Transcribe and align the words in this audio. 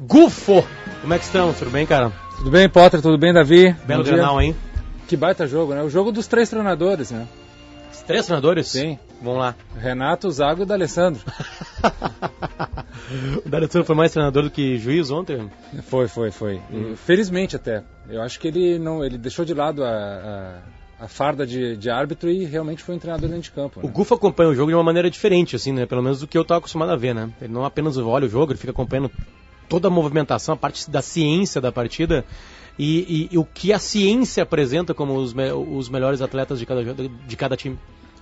Gufo! 0.00 0.64
Como 1.00 1.14
é 1.14 1.18
que 1.18 1.24
estão? 1.24 1.52
Tudo 1.52 1.70
bem, 1.70 1.86
cara? 1.86 2.12
Tudo 2.36 2.50
bem, 2.50 2.68
Potter? 2.68 3.00
Tudo 3.00 3.16
bem, 3.16 3.32
Davi? 3.32 3.72
Belo 3.86 4.02
Grenal, 4.02 4.40
hein? 4.40 4.54
Que 5.06 5.16
baita 5.16 5.46
jogo, 5.46 5.74
né? 5.74 5.82
O 5.82 5.90
jogo 5.90 6.10
dos 6.10 6.26
três 6.26 6.50
treinadores, 6.50 7.10
né? 7.10 7.28
Os 7.92 8.02
três 8.02 8.26
treinadores? 8.26 8.68
Sim. 8.68 8.98
Vamos 9.22 9.38
lá. 9.38 9.54
Renato, 9.78 10.30
Zago 10.30 10.62
e 10.62 10.66
D'Alessandro. 10.66 11.22
o 13.46 13.48
D'Alessandro 13.48 13.86
foi 13.86 13.94
mais 13.94 14.12
treinador 14.12 14.42
do 14.42 14.50
que 14.50 14.76
juiz 14.78 15.10
ontem? 15.10 15.48
Foi, 15.84 16.08
foi, 16.08 16.30
foi. 16.32 16.60
Hum. 16.72 16.94
Felizmente 16.96 17.54
até. 17.54 17.84
Eu 18.08 18.20
acho 18.20 18.40
que 18.40 18.48
ele 18.48 18.78
não, 18.78 19.04
ele 19.04 19.16
deixou 19.16 19.44
de 19.44 19.54
lado 19.54 19.84
a, 19.84 20.60
a, 20.98 21.04
a 21.04 21.08
farda 21.08 21.46
de, 21.46 21.76
de, 21.76 21.88
árbitro 21.88 22.28
e 22.28 22.44
realmente 22.44 22.82
foi 22.82 22.96
um 22.96 22.98
treinador 22.98 23.28
dentro 23.28 23.44
de 23.44 23.50
campo. 23.52 23.80
Né? 23.80 23.86
O 23.86 23.92
Gufo 23.92 24.14
acompanha 24.14 24.50
o 24.50 24.54
jogo 24.54 24.70
de 24.70 24.74
uma 24.74 24.82
maneira 24.82 25.08
diferente, 25.08 25.54
assim, 25.54 25.72
né? 25.72 25.86
Pelo 25.86 26.02
menos 26.02 26.20
do 26.20 26.26
que 26.26 26.36
eu 26.36 26.42
estava 26.42 26.58
acostumado 26.58 26.90
a 26.90 26.96
ver, 26.96 27.14
né? 27.14 27.30
Ele 27.40 27.52
não 27.52 27.64
apenas 27.64 27.96
olha 27.96 28.26
o 28.26 28.28
jogo, 28.28 28.52
ele 28.52 28.58
fica 28.58 28.72
acompanhando 28.72 29.10
toda 29.74 29.88
a 29.88 29.90
movimentação, 29.90 30.54
a 30.54 30.56
parte 30.56 30.88
da 30.88 31.02
ciência 31.02 31.60
da 31.60 31.72
partida 31.72 32.24
e, 32.78 33.28
e, 33.28 33.34
e 33.34 33.38
o 33.38 33.44
que 33.44 33.72
a 33.72 33.78
ciência 33.80 34.44
apresenta 34.44 34.94
como 34.94 35.16
os, 35.16 35.34
me, 35.34 35.50
os 35.50 35.88
melhores 35.88 36.22
atletas 36.22 36.60
de 36.60 36.66
cada, 36.66 36.84
de 36.94 37.36
cada 37.36 37.56
time. 37.56 37.76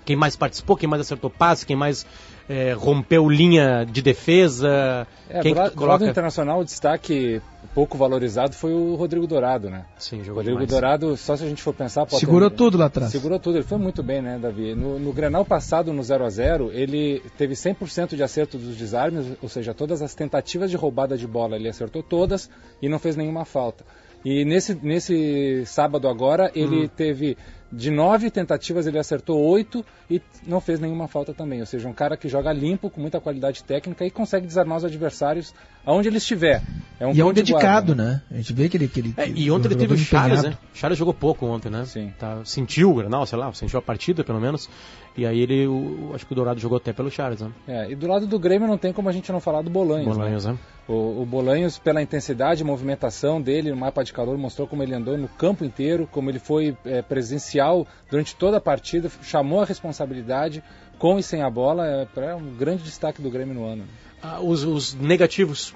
Quem 0.05 0.16
mais 0.16 0.37
participou, 0.37 0.77
quem 0.77 0.88
mais 0.88 1.01
acertou 1.01 1.30
passe, 1.30 1.65
quem 1.65 1.77
mais 1.77 2.06
é, 2.48 2.73
rompeu 2.73 3.29
linha 3.29 3.84
de 3.84 4.02
defesa. 4.02 5.06
É, 5.29 5.41
quem 5.41 5.55
do, 5.55 5.59
lado, 5.59 5.74
coloca... 5.74 5.98
do 5.98 6.05
lado 6.05 6.10
internacional, 6.10 6.60
o 6.60 6.65
destaque 6.65 7.41
pouco 7.74 7.97
valorizado 7.97 8.55
foi 8.55 8.73
o 8.73 8.95
Rodrigo 8.95 9.27
Dourado, 9.27 9.70
né? 9.70 9.87
Sim, 9.98 10.19
jogou 10.19 10.37
Rodrigo 10.37 10.59
demais. 10.59 10.70
Dourado, 10.70 11.16
só 11.16 11.37
se 11.37 11.45
a 11.45 11.48
gente 11.48 11.62
for 11.62 11.73
pensar... 11.73 12.07
Segurou 12.10 12.51
ter... 12.51 12.57
tudo 12.57 12.77
lá 12.77 12.87
atrás. 12.87 13.10
Segurou 13.10 13.38
tudo, 13.38 13.59
ele 13.59 13.65
foi 13.65 13.79
muito 13.79 14.02
bem, 14.02 14.20
né, 14.20 14.38
Davi? 14.38 14.74
No, 14.74 14.98
no 14.98 15.12
Grenal 15.12 15.45
passado, 15.45 15.93
no 15.93 16.02
0 16.02 16.24
a 16.24 16.30
0 16.30 16.71
ele 16.73 17.23
teve 17.38 17.55
100% 17.55 18.15
de 18.15 18.23
acerto 18.23 18.59
dos 18.59 18.77
desarmes, 18.77 19.27
ou 19.41 19.48
seja, 19.48 19.73
todas 19.73 20.02
as 20.02 20.15
tentativas 20.15 20.71
de 20.71 20.77
roubada 20.77 21.16
de 21.16 21.27
bola 21.27 21.57
ele 21.57 21.69
acertou 21.69 22.02
todas 22.02 22.51
e 22.80 22.88
não 22.88 22.98
fez 22.98 23.16
nenhuma 23.16 23.45
falta. 23.45 23.84
E 24.24 24.45
nesse, 24.45 24.74
nesse 24.74 25.65
sábado 25.66 26.07
agora, 26.07 26.51
ele 26.55 26.84
hum. 26.84 26.88
teve 26.88 27.37
de 27.73 27.90
nove 27.90 28.30
tentativas, 28.30 28.87
ele 28.87 28.98
acertou 28.98 29.40
oito 29.40 29.84
e 30.10 30.20
não 30.46 30.60
fez 30.60 30.78
nenhuma 30.78 31.09
falta 31.09 31.32
também. 31.32 31.60
Ou 31.60 31.66
seja, 31.66 31.88
um 31.88 31.95
cara 31.95 32.16
que 32.16 32.28
joga 32.28 32.52
limpo, 32.52 32.90
com 32.90 33.01
muita 33.01 33.18
qualidade 33.20 33.65
técnica 33.65 34.04
e 34.04 34.10
consegue 34.10 34.46
desarmar 34.46 34.78
os 34.78 34.84
adversários 34.84 35.54
aonde 35.84 36.09
ele 36.09 36.18
estiver. 36.18 36.60
É 37.03 37.07
um 37.07 37.13
e 37.13 37.21
é 37.21 37.25
um 37.25 37.33
dedicado, 37.33 37.93
guarda, 37.93 37.95
né? 37.97 38.23
A 38.31 38.37
gente 38.37 38.53
vê 38.53 38.69
que 38.69 38.77
ele. 38.77 38.87
Que 38.87 39.01
ele 39.01 39.15
é, 39.17 39.29
e 39.29 39.51
ontem 39.51 39.67
ele 39.67 39.75
teve 39.75 39.95
o 39.95 39.99
Charles, 39.99 40.41
né? 40.41 40.57
O 40.73 40.79
Charles 40.79 40.97
jogou 40.97 41.13
pouco 41.13 41.45
ontem, 41.45 41.69
né? 41.69 41.85
Sim. 41.85 42.15
Tá, 42.17 42.39
sentiu 42.45 42.93
o 42.93 42.95
Granal, 42.95 43.27
sei 43.27 43.37
lá, 43.37 43.53
sentiu 43.53 43.77
a 43.81 43.83
partida 43.83 44.23
pelo 44.23 44.41
menos. 44.41 44.71
E 45.17 45.27
aí 45.27 45.41
ele, 45.41 45.67
o, 45.67 46.13
acho 46.15 46.25
que 46.25 46.33
o 46.33 46.37
Dourado 46.37 46.61
jogou 46.61 46.77
até 46.77 46.93
pelo 46.93 47.11
Charles, 47.11 47.41
né? 47.41 47.51
É, 47.67 47.91
e 47.91 47.97
do 47.97 48.07
lado 48.07 48.25
do 48.25 48.39
Grêmio 48.39 48.69
não 48.69 48.79
tem 48.79 48.93
como 48.93 49.09
a 49.09 49.13
gente 49.13 49.33
não 49.33 49.41
falar 49.41 49.63
do 49.63 49.69
Bolanhos. 49.69 50.17
Bolanhos, 50.17 50.45
né? 50.45 50.53
né? 50.53 50.59
O, 50.87 51.23
o 51.23 51.27
Bolanhos, 51.27 51.77
pela 51.77 52.01
intensidade 52.01 52.63
e 52.63 52.65
movimentação 52.65 53.43
dele 53.43 53.73
no 53.73 53.77
mapa 53.77 54.05
de 54.05 54.13
calor, 54.13 54.39
mostrou 54.39 54.69
como 54.69 54.85
ele 54.85 54.95
andou 54.95 55.19
no 55.19 55.27
campo 55.27 55.65
inteiro, 55.65 56.09
como 56.13 56.30
ele 56.30 56.39
foi 56.39 56.77
é, 56.85 57.03
presencial 57.03 57.85
durante 58.09 58.37
toda 58.37 58.59
a 58.59 58.61
partida, 58.61 59.11
chamou 59.23 59.61
a 59.61 59.65
responsabilidade 59.65 60.63
com 61.01 61.19
e 61.19 61.23
sem 61.23 61.43
a 61.43 61.51
bola. 61.51 61.85
É, 61.85 62.07
é 62.21 62.35
um 62.37 62.55
grande 62.55 62.85
destaque 62.85 63.21
do 63.21 63.29
Grêmio 63.29 63.55
no 63.55 63.67
ano. 63.67 63.83
Ah, 64.23 64.41
os, 64.41 64.62
os 64.62 64.95
negativos. 64.95 65.75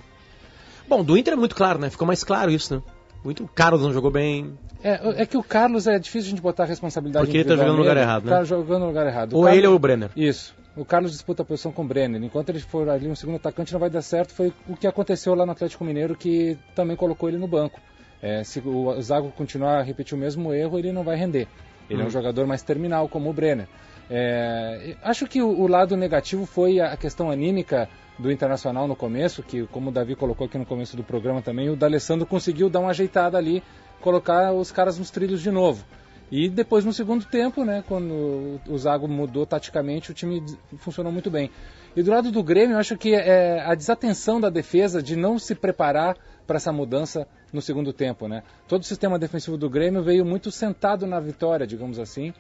Bom, 0.89 1.03
do 1.03 1.17
Inter 1.17 1.35
é 1.35 1.37
muito 1.37 1.55
claro, 1.55 1.79
né? 1.79 1.91
Ficou 1.91 2.07
mais 2.07 2.23
claro 2.23 2.51
isso, 2.51 2.75
né? 2.75 2.83
Muito, 3.25 3.45
o 3.45 3.49
Carlos 3.49 3.83
não 3.83 3.93
jogou 3.93 4.11
bem. 4.11 4.57
É, 4.83 5.23
é 5.23 5.27
que 5.27 5.37
o 5.37 5.43
Carlos 5.43 5.87
é 5.87 5.99
difícil 5.99 6.29
a 6.29 6.31
gente 6.31 6.43
botar 6.43 6.63
a 6.63 6.67
responsabilidade 6.67 7.27
Porque 7.27 7.39
ele 7.39 7.43
está 7.43 7.57
jogando 7.57 7.73
no 7.73 7.81
lugar 7.81 7.97
errado, 7.97 8.25
né? 8.25 8.31
Tá 8.31 8.45
jogando 8.45 8.81
no 8.81 8.87
lugar 8.87 9.07
errado. 9.07 9.33
ou 9.35 9.43
Carlos, 9.43 9.59
ele 9.59 9.67
ou 9.67 9.75
o 9.75 9.79
Brenner. 9.79 10.11
Isso. 10.17 10.55
O 10.77 10.85
Carlos 10.85 11.11
disputa 11.11 11.43
a 11.43 11.45
posição 11.45 11.73
com 11.73 11.83
o 11.83 11.87
Brenner. 11.87 12.23
Enquanto 12.23 12.51
ele 12.51 12.61
for 12.61 12.89
ali 12.89 13.09
um 13.09 13.17
segundo 13.17 13.37
atacante, 13.37 13.73
não 13.73 13.81
vai 13.81 13.91
dar 13.91 14.03
certo. 14.03 14.33
Foi 14.33 14.53
o 14.69 14.77
que 14.77 14.87
aconteceu 14.87 15.35
lá 15.35 15.45
no 15.45 15.53
Atlético 15.53 15.85
Mineiro, 15.85 16.15
que 16.15 16.57
também 16.75 16.95
colocou 16.95 17.29
ele 17.29 17.39
no 17.39 17.49
banco. 17.49 17.81
É, 18.23 18.45
se 18.45 18.61
o 18.61 19.01
Zago 19.01 19.33
continuar 19.33 19.81
a 19.81 19.83
repetir 19.83 20.17
o 20.17 20.21
mesmo 20.21 20.53
erro, 20.53 20.79
ele 20.79 20.93
não 20.93 21.03
vai 21.03 21.17
render. 21.17 21.49
Ele 21.89 21.99
hum. 21.99 22.01
é 22.01 22.03
um 22.03 22.05
uhum. 22.05 22.11
jogador 22.11 22.47
mais 22.47 22.63
terminal, 22.63 23.09
como 23.09 23.31
o 23.31 23.33
Brenner. 23.33 23.67
É, 24.09 24.97
acho 25.03 25.27
que 25.27 25.43
o, 25.43 25.49
o, 25.49 25.67
lado 25.67 25.97
negativo 25.97 26.47
foi 26.47 26.81
a 26.81 26.97
questão 26.97 27.31
anímica 27.31 27.89
do 28.19 28.31
Internacional 28.31 28.87
no 28.87 28.95
começo, 28.95 29.43
que 29.43 29.67
como 29.67 29.91
o 29.91 29.93
Davi 29.93 30.15
colocou 30.15 30.47
aqui 30.47 30.57
no 30.57 30.65
começo 30.65 30.97
do 30.97 31.03
programa 31.03 31.43
também, 31.43 31.69
o 31.69 31.77
D'Alessandro 31.77 32.25
conseguiu 32.25 32.71
dar 32.71 32.81
uma 32.81 32.91
ajeitada 32.91 33.37
ali 33.37 33.63
colocar 34.01 34.53
os 34.53 34.71
caras 34.71 34.99
nos 34.99 35.11
trilhos 35.11 35.43
de 35.43 35.51
novo. 35.51 35.85
E 36.31 36.49
depois 36.49 36.85
no 36.85 36.93
segundo 36.93 37.25
tempo, 37.25 37.65
né, 37.65 37.85
quando 37.87 38.61
o 38.69 38.79
Zago 38.79 39.07
mudou 39.07 39.47
taticamente, 39.47 40.11
o 40.11 40.15
time 40.15 40.43
funcionou 40.79 41.13
muito 41.13 41.31
bem. 41.31 41.51
E 41.95 42.03
do 42.03 42.11
lado 42.11 42.31
do 42.31 42.43
Grêmio, 42.43 42.75
eu 42.75 42.79
acho 42.79 42.97
que 42.97 43.15
é 43.15 43.61
a 43.65 43.75
desatenção 43.75 44.41
da 44.41 44.51
defesa 44.51 45.03
de 45.03 45.15
não 45.15 45.39
se 45.39 45.55
preparar 45.55 46.17
para 46.47 46.57
essa 46.57 46.73
mudança 46.73 47.27
no 47.53 47.61
segundo 47.61 47.93
tempo, 47.93 48.29
né? 48.29 48.43
Todo 48.69 48.83
o 48.83 48.85
sistema 48.85 49.19
defensivo 49.19 49.57
do 49.57 49.71
Grêmio 49.71 50.03
veio 50.03 50.25
muito 50.25 50.51
sentado 50.51 51.07
na 51.07 51.19
vitória, 51.21 51.67
digamos 51.67 51.99
assim 51.99 52.33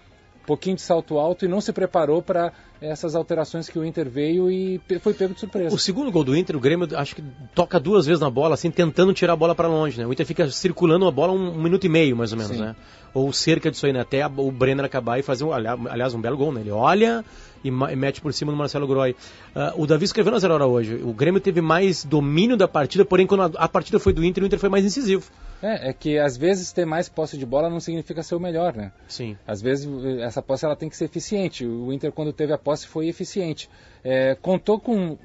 pouquinho 0.47 0.77
de 0.77 0.83
salto 0.83 1.19
alto 1.19 1.45
e 1.45 1.49
não 1.49 1.61
se 1.61 1.73
preparou 1.73 2.23
para 2.23 2.53
essas 2.81 3.15
alterações 3.15 3.69
que 3.69 3.79
o 3.79 3.85
Inter 3.85 4.09
veio 4.09 4.51
e 4.51 4.81
foi 5.01 5.13
pego 5.13 5.35
de 5.35 5.41
surpresa. 5.41 5.75
O 5.75 5.79
segundo 5.79 6.11
gol 6.11 6.23
do 6.23 6.37
Inter, 6.37 6.57
o 6.57 6.61
Grêmio 6.61 6.89
acho 6.97 7.17
que 7.17 7.25
toca 7.55 7.81
duas 7.81 8.07
vezes 8.07 8.21
na 8.21 8.31
bola, 8.31 8.55
assim, 8.55 8.71
tentando 8.71 9.13
tirar 9.13 9.33
a 9.33 9.37
bola 9.37 9.55
para 9.55 9.67
longe, 9.67 9.99
né? 9.99 10.07
O 10.07 10.13
Inter 10.13 10.25
fica 10.25 10.49
circulando 10.51 11.07
a 11.07 11.11
bola 11.11 11.33
um, 11.33 11.55
um, 11.55 11.63
minuto 11.63 11.85
e 11.85 11.89
meio, 11.89 12.17
mais 12.17 12.33
ou 12.33 12.39
menos, 12.39 12.57
Sim. 12.57 12.63
né? 12.63 12.77
Ou 13.13 13.33
cerca 13.33 13.71
disso 13.71 13.87
aí, 13.87 13.93
né? 13.93 14.01
Até 14.01 14.27
o 14.27 14.51
Brenner 14.53 14.85
acabar 14.85 15.19
e 15.19 15.23
fazer, 15.23 15.45
um, 15.45 15.53
aliás, 15.53 16.15
um 16.15 16.21
belo 16.21 16.37
gol, 16.37 16.53
né? 16.53 16.61
Ele 16.61 16.71
olha 16.71 17.25
e, 17.65 17.69
e 17.69 17.97
mete 17.97 18.21
por 18.21 18.33
cima 18.33 18.53
do 18.53 18.59
Marcelo 18.59 18.87
Groy. 18.87 19.13
Uh, 19.55 19.83
o 19.83 19.87
Davi 19.87 20.05
escreveu 20.05 20.33
na 20.33 20.39
Zero 20.39 20.55
Hora 20.55 20.67
hoje, 20.67 21.01
o 21.03 21.13
Grêmio 21.13 21.41
teve 21.41 21.61
mais 21.61 22.05
domínio 22.05 22.57
da 22.57 22.69
partida, 22.69 23.05
porém 23.05 23.27
quando 23.27 23.43
a, 23.43 23.65
a 23.65 23.69
partida 23.69 23.99
foi 23.99 24.13
do 24.13 24.23
Inter, 24.23 24.43
o 24.43 24.47
Inter 24.47 24.59
foi 24.59 24.69
mais 24.69 24.85
incisivo. 24.85 25.31
É, 25.63 25.91
é 25.91 25.93
que 25.93 26.19
às 26.19 26.37
vezes 26.37 26.73
ter 26.73 26.85
mais 26.85 27.09
posse 27.09 27.39
de 27.39 27.47
bola 27.47 27.71
não 27.71 27.81
significa 27.81 28.23
ser 28.23 28.35
o 28.35 28.41
melhor, 28.41 28.75
né? 28.75 28.93
Sim. 29.09 29.37
Às 29.47 29.63
vezes 29.63 29.89
essa 30.21 30.43
posse 30.43 30.65
ela 30.65 30.77
tem 30.77 30.89
que 30.89 30.97
ser 30.97 31.07
eficiente. 31.07 31.67
O 31.67 31.93
Inter 31.93 32.13
quando 32.13 32.33
teve 32.33 32.53
a 32.53 32.59
posse 32.59 32.87
foi 32.87 33.09
eficiente. 33.09 33.69
É, 34.05 34.35
contou 34.35 34.79
com 34.79 35.17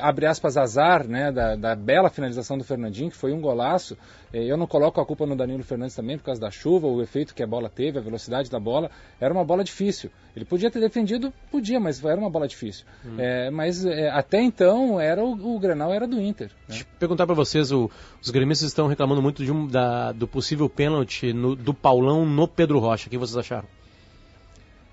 abre 0.00 0.26
aspas, 0.26 0.56
azar 0.56 1.06
né, 1.06 1.32
da, 1.32 1.56
da, 1.56 1.74
bela 1.74 2.10
finalização 2.10 2.58
do 2.58 2.64
Fernandinho, 2.64 3.10
que 3.10 3.16
foi 3.16 3.32
um 3.32 3.40
golaço. 3.40 3.96
É, 4.32 4.44
eu 4.44 4.56
não 4.56 4.66
coloco 4.66 5.00
a 5.00 5.06
culpa 5.06 5.26
no 5.26 5.34
Danilo 5.34 5.62
Fernandes 5.62 5.96
também 5.96 6.18
por 6.18 6.24
causa 6.24 6.40
da 6.40 6.50
chuva, 6.50 6.86
o 6.86 7.02
efeito 7.02 7.34
que 7.34 7.42
a 7.42 7.46
bola 7.46 7.68
teve, 7.68 7.98
a 7.98 8.02
velocidade 8.02 8.50
da 8.50 8.60
bola. 8.60 8.90
Era 9.20 9.32
uma 9.32 9.44
bola 9.44 9.64
difícil. 9.64 10.10
Ele 10.36 10.44
podia 10.44 10.70
ter 10.70 10.80
defendido, 10.80 11.32
podia, 11.50 11.80
mas 11.80 12.04
era 12.04 12.20
uma 12.20 12.30
bola 12.30 12.46
difícil. 12.46 12.84
Hum. 13.04 13.16
É, 13.18 13.50
mas 13.50 13.84
é, 13.84 14.10
até 14.10 14.40
então 14.40 15.00
era 15.00 15.24
o, 15.24 15.32
o 15.32 15.58
Grenal 15.58 15.92
era 15.92 16.06
do 16.06 16.20
Inter. 16.20 16.48
Né? 16.48 16.54
Deixa 16.68 16.84
eu 16.84 16.98
perguntar 16.98 17.26
para 17.26 17.34
vocês, 17.34 17.72
o, 17.72 17.90
os 18.22 18.30
gremistas 18.30 18.68
estão 18.68 18.86
reclamando 18.86 19.22
muito 19.22 19.42
um, 19.42 19.66
da, 19.66 20.12
do 20.12 20.28
possível 20.28 20.68
pênalti 20.68 21.32
no, 21.32 21.56
do 21.56 21.74
Paulão 21.74 22.24
no 22.24 22.46
Pedro 22.46 22.78
Rocha. 22.78 23.08
O 23.08 23.10
que 23.10 23.18
vocês 23.18 23.36
acharam? 23.36 23.79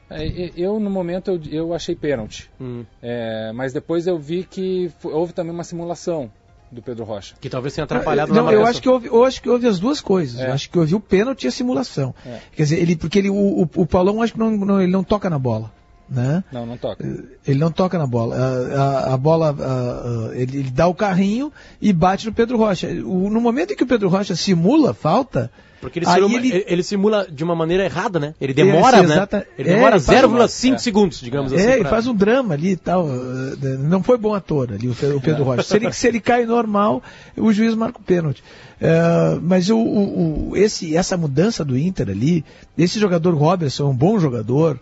É, 0.10 0.52
eu, 0.56 0.80
no 0.80 0.90
momento, 0.90 1.32
eu, 1.32 1.42
eu 1.52 1.74
achei 1.74 1.96
pênalti. 1.96 2.50
Hum. 2.60 2.86
É, 3.02 3.52
mas 3.54 3.74
depois 3.74 4.08
eu 4.08 4.18
vi 4.18 4.44
que 4.44 4.92
houve 5.04 5.34
também 5.34 5.54
uma 5.54 5.64
simulação 5.64 6.32
do 6.72 6.82
Pedro 6.82 7.06
Rocha. 7.06 7.36
Que 7.40 7.50
talvez 7.50 7.74
tenha 7.74 7.86
atrapalhado 7.86 8.34
Não, 8.34 8.52
eu 8.52 8.66
acho, 8.66 8.82
que 8.82 8.90
houve, 8.90 9.08
eu 9.08 9.24
acho 9.24 9.42
que 9.42 9.50
houve 9.50 9.68
as 9.68 9.80
duas 9.80 10.02
coisas. 10.02 10.40
É. 10.40 10.48
Eu 10.48 10.54
acho 10.54 10.70
que 10.70 10.78
houve 10.78 10.96
o 10.96 11.00
pênalti 11.00 11.44
e 11.44 11.48
a 11.48 11.52
simulação. 11.52 12.14
É. 12.26 12.40
Quer 12.56 12.64
dizer, 12.64 12.80
ele, 12.80 12.96
porque 12.96 13.20
ele, 13.20 13.30
o, 13.30 13.36
o, 13.36 13.70
o 13.76 13.86
Paulão 13.86 14.22
acho 14.22 14.34
que 14.34 14.40
não, 14.40 14.52
não, 14.52 14.82
ele 14.82 14.92
não 14.92 15.04
toca 15.04 15.30
na 15.30 15.40
bola. 15.40 15.72
Né? 16.10 16.44
Não, 16.52 16.66
não 16.66 16.78
toca. 16.78 17.04
Ele 17.46 17.60
não 17.60 17.72
toca 17.72 17.98
na 17.98 18.08
bola. 18.08 18.36
A, 18.36 18.82
a, 18.82 19.14
a 19.14 19.18
bola, 19.18 19.56
a, 19.60 20.36
ele, 20.36 20.60
ele, 20.60 20.72
dá 20.72 20.88
o 20.88 20.96
carrinho 20.96 21.52
e 21.82 21.92
bate 21.92 22.26
no 22.26 22.34
Pedro 22.34 22.58
Rocha. 22.58 22.88
O, 22.88 23.30
no 23.30 23.42
momento 23.42 23.74
em 23.74 23.76
que 23.76 23.84
o 23.84 23.88
Pedro 23.88 24.08
Rocha 24.08 24.36
simula 24.36 24.94
falta, 24.94 25.52
porque 25.82 26.00
ele, 26.00 26.06
simula, 26.06 26.36
ele... 26.36 26.66
ele 26.68 26.84
simula 26.84 27.28
de 27.30 27.44
uma 27.44 27.56
maneira 27.56 27.86
errada, 27.86 28.20
né? 28.20 28.34
Ele 28.42 28.54
demora, 28.54 28.98
é, 28.98 29.04
né? 29.04 29.14
Exata... 29.14 29.48
Ele 29.58 29.70
demora 29.70 29.98
é, 29.98 30.00
0,5 30.00 30.74
é. 30.74 30.78
segundos, 30.78 31.20
digamos 31.20 31.52
é, 31.52 31.56
assim. 31.56 31.64
É, 31.64 31.68
pra... 31.68 31.80
ele 31.80 31.90
faz 31.90 32.08
um 32.08 32.16
drama 32.16 32.54
ali 32.54 32.72
e 32.72 32.78
tal. 32.78 33.08
Não 33.08 34.02
foi 34.02 34.18
bom 34.18 34.34
ator 34.34 34.74
ali, 34.74 34.90
o 34.90 35.22
Pedro 35.22 35.44
Rocha. 35.44 35.64
Se 35.64 35.76
ele, 35.76 35.92
se 35.92 36.08
ele 36.08 36.20
cai 36.20 36.46
normal, 36.46 37.04
o 37.36 37.52
juiz 37.52 37.76
marca 37.76 38.00
o 38.00 38.04
pênalti. 38.04 38.44
Uh, 38.80 39.40
mas 39.42 39.70
o, 39.70 39.78
o, 39.78 40.50
o, 40.50 40.58
esse, 40.58 40.96
essa 40.96 41.18
mudança 41.18 41.66
do 41.66 41.78
Inter 41.78 42.10
ali, 42.10 42.46
esse 42.78 43.00
jogador 43.00 43.34
Robertson 43.34 43.88
é 43.88 43.90
um 43.90 43.96
bom 43.96 44.20
jogador, 44.20 44.80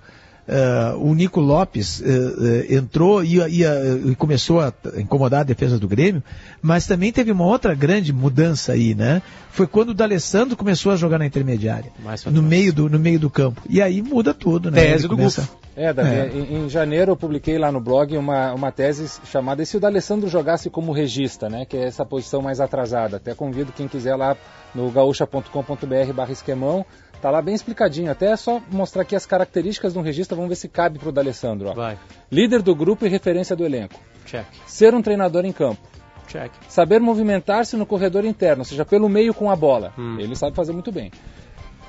Uh, 0.47 1.03
o 1.03 1.15
Nico 1.15 1.39
Lopes 1.39 2.01
uh, 2.01 2.03
uh, 2.03 2.73
entrou 2.73 3.23
e, 3.23 3.39
e, 3.39 4.15
começou 4.15 4.61
a 4.61 4.71
incomodar 4.95 5.39
a 5.39 5.43
defesa 5.43 5.79
do 5.79 5.87
Grêmio, 5.87 6.23
mas 6.61 6.85
também 6.85 7.11
teve 7.11 7.31
uma 7.31 7.45
outra 7.45 7.73
grande 7.73 8.13
mudança 8.13 8.73
aí, 8.73 8.93
né? 8.93 9.23
Foi 9.49 9.65
quando 9.65 9.89
o 9.89 9.93
D'Alessandro 9.93 10.55
começou 10.55 10.91
a 10.91 10.95
jogar 10.95 11.17
na 11.17 11.25
intermediária, 11.25 11.91
no 12.27 12.43
meio, 12.43 12.71
do, 12.71 12.87
no 12.87 12.99
meio 12.99 13.19
do 13.19 13.29
campo. 13.29 13.61
E 13.67 13.81
aí 13.81 14.03
muda 14.03 14.35
tudo, 14.35 14.69
né? 14.69 14.83
Tese 14.83 15.07
do 15.07 15.15
começa... 15.15 15.49
É, 15.75 15.91
Davi, 15.91 16.09
é. 16.09 16.31
Em, 16.33 16.65
em, 16.65 16.69
janeiro 16.69 17.11
eu 17.11 17.17
publiquei 17.17 17.57
lá 17.57 17.69
no 17.69 17.81
blog 17.81 18.15
uma, 18.15 18.53
uma 18.53 18.71
tese 18.71 19.19
chamada 19.25 19.61
E 19.61 19.65
se 19.65 19.75
o 19.75 19.79
D'Alessandro 19.79 20.29
jogasse 20.29 20.69
como 20.69 20.93
regista, 20.93 21.49
né? 21.49 21.65
Que 21.65 21.75
é 21.75 21.85
essa 21.87 22.05
posição 22.05 22.41
mais 22.41 22.61
atrasada. 22.61 23.17
Até 23.17 23.33
convido 23.33 23.73
quem 23.73 23.87
quiser 23.87 24.15
lá 24.15 24.37
no 24.73 24.89
gaúcha.com.br 24.89 26.13
barra 26.13 26.31
esquemão 26.31 26.85
Tá 27.21 27.31
lá 27.31 27.41
bem 27.41 27.55
explicadinho. 27.55 28.11
Até 28.11 28.31
é 28.31 28.35
só 28.35 28.61
mostrar 28.71 29.01
aqui 29.01 29.15
as 29.15 29.25
características 29.25 29.93
de 29.93 29.99
um 29.99 30.01
regista. 30.01 30.35
Vamos 30.35 30.49
ver 30.49 30.55
se 30.55 30.67
cabe 30.67 30.99
para 30.99 31.09
o 31.09 31.11
D'Alessandro. 31.11 31.73
Vai. 31.73 31.97
Líder 32.31 32.61
do 32.61 32.75
grupo 32.75 33.05
e 33.05 33.09
referência 33.09 33.55
do 33.55 33.65
elenco. 33.65 33.99
Check. 34.25 34.45
Ser 34.65 34.93
um 34.93 35.01
treinador 35.01 35.45
em 35.45 35.51
campo. 35.51 35.81
Check. 36.27 36.51
Saber 36.67 36.99
movimentar-se 36.99 37.77
no 37.77 37.85
corredor 37.85 38.25
interno, 38.25 38.61
ou 38.61 38.65
seja, 38.65 38.85
pelo 38.85 39.07
meio 39.07 39.33
com 39.33 39.49
a 39.49 39.55
bola. 39.55 39.93
Hum. 39.97 40.19
Ele 40.19 40.35
sabe 40.35 40.55
fazer 40.55 40.73
muito 40.73 40.91
bem. 40.91 41.11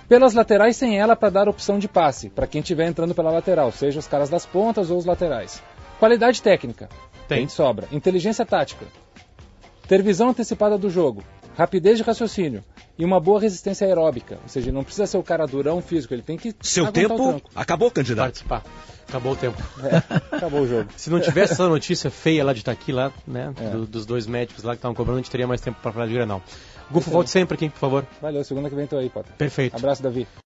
Pelas 0.09 0.35
laterais 0.35 0.77
sem 0.77 0.99
ela 0.99 1.17
para 1.17 1.31
dar 1.31 1.49
opção 1.49 1.79
de 1.79 1.89
passe, 1.89 2.31
para 2.31 2.47
quem 2.47 2.61
estiver 2.61 2.87
entrando 2.87 3.15
pela 3.15 3.31
lateral, 3.31 3.73
seja 3.73 3.99
os 3.99 4.07
caras 4.07 4.29
das 4.29 4.47
pontas 4.47 4.91
ou 4.91 4.99
os 4.99 5.05
laterais. 5.05 5.61
Qualidade 5.99 6.41
técnica. 6.43 6.89
Tem. 7.27 7.47
de 7.47 7.53
sobra. 7.53 7.89
Inteligência 7.91 8.47
tática. 8.47 8.87
Ter 9.89 10.03
visão 10.03 10.29
antecipada 10.29 10.79
do 10.79 10.89
jogo. 10.89 11.25
Rapidez 11.57 11.97
de 11.99 12.05
raciocínio. 12.05 12.63
E 12.99 13.05
uma 13.05 13.21
boa 13.21 13.39
resistência 13.41 13.87
aeróbica. 13.87 14.39
Ou 14.43 14.49
seja, 14.49 14.73
não 14.73 14.83
precisa 14.83 15.07
ser 15.07 15.19
o 15.19 15.23
cara 15.23 15.47
durão 15.47 15.83
físico, 15.83 16.15
ele 16.15 16.23
tem 16.23 16.37
que 16.39 16.55
Seu 16.63 16.91
tempo 16.91 17.15
tranco. 17.17 17.51
acabou, 17.55 17.91
candidato. 17.91 18.25
Participar. 18.27 18.63
Acabou 19.09 19.33
o 19.33 19.37
tempo. 19.37 19.63
É, 19.85 20.37
acabou 20.37 20.63
o 20.63 20.67
jogo. 20.67 20.89
Se 20.97 21.11
não 21.11 21.21
tivesse 21.21 21.53
essa 21.53 21.69
notícia 21.69 22.11
feia 22.11 22.45
lá 22.45 22.53
de 22.53 22.61
estar 22.61 22.73
aqui, 22.73 22.91
lá, 22.93 23.13
né? 23.27 23.53
É. 23.61 23.69
do- 23.71 23.87
dos 23.87 24.05
dois 24.07 24.27
médicos 24.27 24.65
lá 24.65 24.73
que 24.73 24.79
estavam 24.79 24.95
cobrando, 24.95 25.19
a 25.19 25.23
gente 25.23 25.31
teria 25.31 25.47
mais 25.47 25.61
tempo 25.61 25.79
para 25.81 25.93
falar 25.93 26.07
de 26.07 26.15
Grenal. 26.15 26.43
Gufo, 26.91 27.11
volte 27.11 27.31
sempre 27.31 27.55
aqui, 27.55 27.69
por 27.69 27.79
favor. 27.79 28.07
Valeu, 28.23 28.43
segunda 28.45 28.69
que 28.71 28.75
vem 28.77 28.87
tô 28.87 28.97
aí, 28.97 29.09
Potter. 29.11 29.33
Perfeito. 29.37 29.77
Abraço, 29.77 30.03
Davi. 30.03 30.27